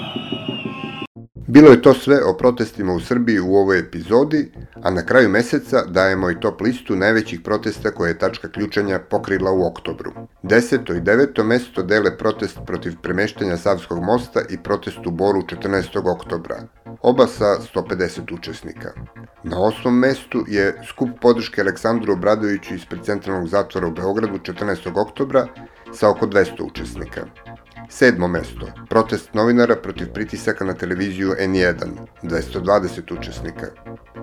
[1.52, 5.84] Bilo je to sve o protestima u Srbiji u ovoj epizodi, a na kraju meseca
[5.86, 10.12] dajemo i top listu najvećih protesta koje je tačka ključanja pokrila u oktobru.
[10.42, 16.12] Deseto i deveto mesto dele protest protiv premeštanja Savskog mosta i protest u Boru 14.
[16.14, 16.62] oktobra,
[17.02, 18.92] oba sa 150 učesnika.
[19.44, 25.00] Na osmom mestu je skup podrške Aleksandru Obradoviću ispred centralnog zatvora u Beogradu 14.
[25.00, 25.46] oktobra
[25.92, 27.26] sa oko 200 učesnika.
[27.90, 28.66] Sedmo mesto.
[28.88, 31.74] Protest novinara protiv pritisaka na televiziju N1,
[32.22, 33.66] 220 učesnika.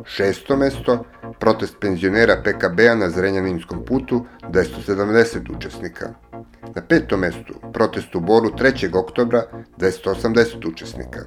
[0.06, 1.06] Šesto mesto.
[1.39, 6.13] Protest penzionera PKB-a na Zrenjaninskom putu, 270 učesnika.
[6.75, 8.95] Na petom mestu, protest u Boru 3.
[8.95, 9.43] oktobra,
[9.77, 11.19] 280 učesnika.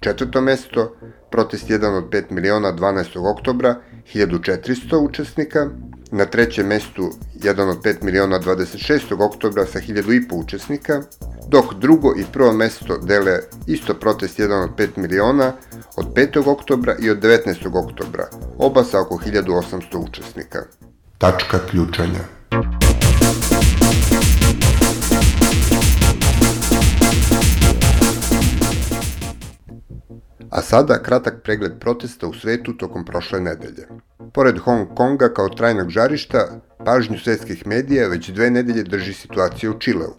[0.00, 0.96] Četvrto mesto,
[1.30, 3.30] protest 1 od 5 miliona 12.
[3.30, 3.80] oktobra,
[4.14, 5.70] 1400 učesnika.
[6.10, 9.26] Na trećem mestu, 1 od 5 miliona 26.
[9.26, 11.02] oktobra sa 1000 i po učesnika
[11.48, 15.52] dok drugo i prvo mesto dele isto protest 1 od 5 miliona
[15.96, 16.48] od 5.
[16.48, 17.84] oktobra i od 19.
[17.84, 18.28] oktobra,
[18.58, 20.58] oba sa oko 1800 učesnika.
[21.18, 22.20] Tačka ključanja.
[30.50, 33.88] A sada kratak pregled protesta u svetu tokom prošle nedelje.
[34.34, 39.78] Pored Hong Konga kao trajnog žarišta, pažnju svetskih medija već dve nedelje drži situacija u
[39.78, 40.12] Čileu.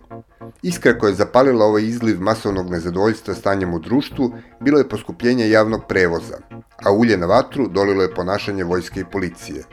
[0.61, 5.81] Iskra koja je zapalila ovaj izliv masovnog nezadovoljstva stanjem u društvu bilo je poskupljenje javnog
[5.89, 6.37] prevoza,
[6.85, 9.63] a ulje na vatru dolilo je ponašanje vojske i policije.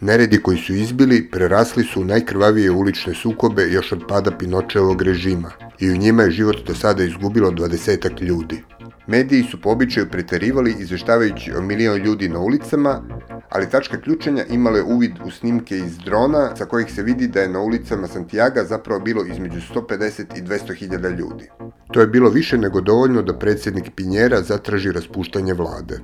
[0.00, 5.50] Neredi koji su izbili prerasli su u najkrvavije ulične sukobe još od pada Pinočevog režima
[5.80, 8.62] i u njima je život do sada izgubilo dvadesetak ljudi.
[9.06, 13.02] Mediji su po običaju preterivali izveštavajući o milion ljudi na ulicama,
[13.48, 17.40] ali tačka ključanja imala je uvid u snimke iz drona sa kojih se vidi da
[17.40, 21.50] je na ulicama Santiaga zapravo bilo između 150 i 200 hiljada ljudi.
[21.92, 26.00] To je bilo više nego dovoljno da predsjednik Pinjera zatraži raspuštanje vlade.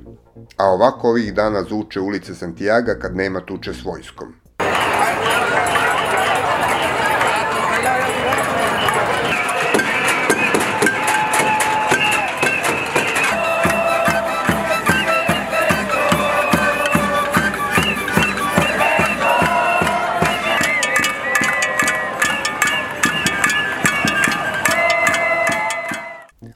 [0.56, 4.34] A ovako ovih dana zvuče ulice Santiaga kad nema tuče s vojskom.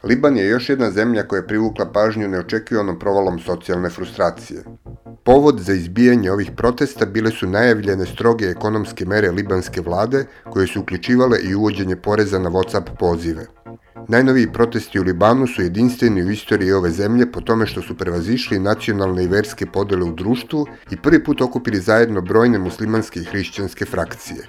[0.09, 4.63] Liban je još jedna zemlja koja je privukla pažnju neočekivanom provalom socijalne frustracije.
[5.25, 10.81] Povod za izbijanje ovih protesta bile su najavljene stroge ekonomske mere libanske vlade koje su
[10.81, 13.47] uključivale i uvođenje poreza na WhatsApp pozive.
[14.09, 18.59] Najnoviji protesti u Libanu su jedinstveni u istoriji ove zemlje po tome što su prevazišli
[18.59, 23.85] nacionalne i verske podele u društvu i prvi put okupili zajedno brojne muslimanske i hrišćanske
[23.85, 24.47] frakcije.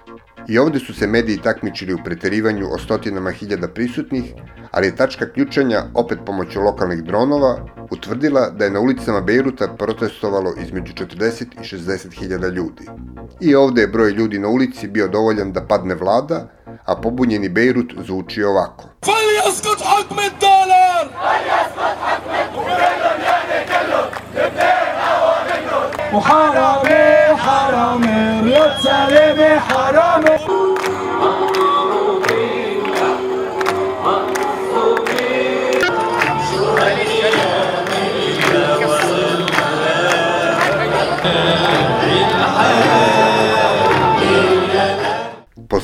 [0.48, 4.34] I ovde su se mediji takmičili u preterivanju o stotinama hiljada prisutnih,
[4.70, 10.54] ali je tačka ključanja, opet pomoću lokalnih dronova, utvrdila da je na ulicama Bejruta protestovalo
[10.62, 12.86] između 40 i 60 hiljada ljudi.
[13.40, 16.48] I ovde je broj ljudi na ulici bio dovoljan da padne vlada,
[16.84, 18.88] a pobunjeni Bejrut zvuči ovako.
[19.02, 22.32] فليسقط حكم الدولار فليسقط حكم
[26.12, 30.25] وحرامي حرامي رياض سلامي حرامي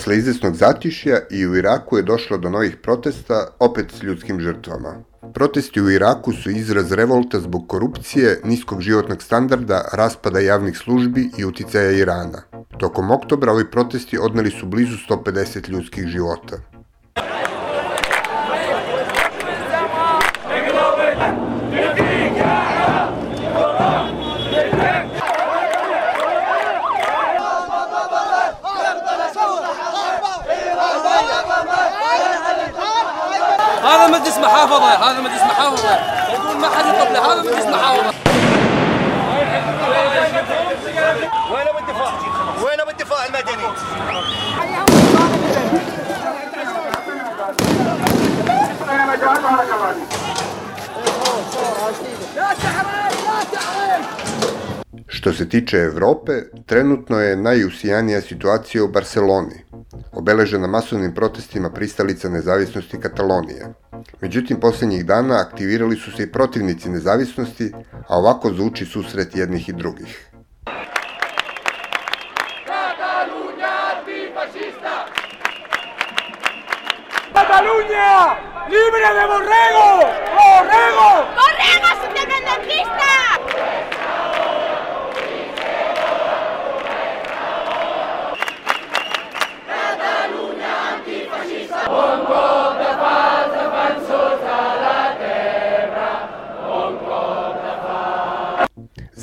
[0.04, 4.96] Posle izvesnog zatišja i u Iraku je došlo do novih protesta, opet s ljudskim žrtvama.
[5.34, 11.46] Protesti u Iraku su izraz revolta zbog korupcije, niskog životnog standarda, raspada javnih službi i
[11.46, 12.42] uticaja Irana.
[12.80, 16.73] Tokom oktobra ovi protesti odneli su blizu 150 ljudskih života.
[34.24, 35.90] مجلس محافظة هذا مجلس محافظة
[36.34, 38.14] يقول ما حد يطلع هذا مجلس محافظة
[41.52, 42.14] وين ابو الدفاع؟
[42.64, 43.64] وين ابو الدفاع المدني؟
[55.08, 56.32] Što se tiče Evrope,
[56.66, 59.66] trenutno je najusijanija situacija u Barceloni,
[60.12, 63.83] obeležena masovnim protestima pristalica nezavisnosti Katalonije.
[64.22, 67.72] Međutim, posljednjih dana aktivirali su se i protivnici nezavisnosti,
[68.08, 70.30] a ovako zvuči susret jednih i drugih.
[77.54, 78.36] ¡Cataluña!
[78.70, 79.88] ¡Libre de borrego!
[80.38, 81.10] ¡Borrego!
[81.38, 83.34] ¡Borregos independentistas!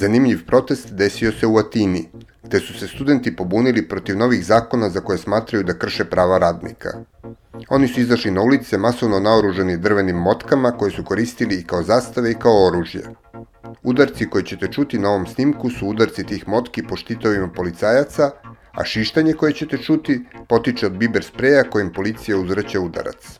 [0.01, 2.09] Zanimljiv protest desio se u Atini,
[2.45, 6.89] gde su se studenti pobunili protiv novih zakona za koje smatraju da krše prava radnika.
[7.69, 12.31] Oni su izašli na ulice masovno naoruženi drvenim motkama koje su koristili i kao zastave
[12.31, 13.03] i kao oružje.
[13.83, 18.31] Udarci koje ćete čuti na ovom snimku su udarci tih motki po štitovima policajaca,
[18.73, 23.40] a šištanje koje ćete čuti potiče od biber spreja kojim policija uzraća udarac.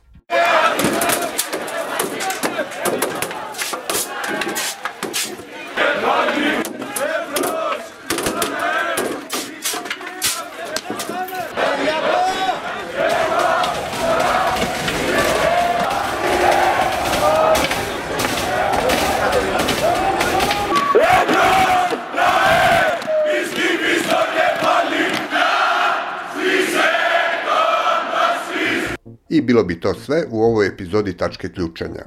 [29.51, 32.05] Bilo bi to sve u ovoj epizodi Tačke ključanja.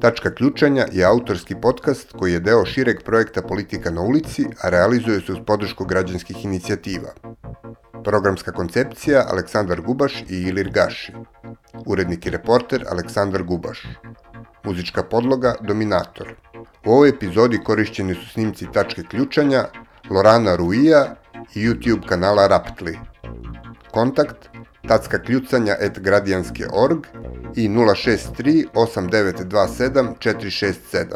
[0.00, 5.20] Tačka ključanja je autorski podcast koji je deo šireg projekta Politika na ulici, a realizuje
[5.20, 7.08] se uz podršku građanskih inicijativa.
[8.04, 11.12] Programska koncepcija Aleksandar Gubaš i Ilir Gaši.
[11.86, 13.86] Urednik i reporter Aleksandar Gubaš.
[14.64, 16.34] Muzička podloga Dominator.
[16.86, 19.64] U ovoj epizodi korišćeni su snimci Tačke ključanja,
[20.10, 21.14] Lorana Ruija
[21.54, 22.98] i YouTube kanala Raptli.
[23.90, 24.48] Kontakt
[24.88, 27.06] tackakljucanja.gradijanske.org
[27.56, 31.06] i 063 8927 467.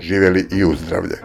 [0.00, 1.16] Živeli i uzdravlje!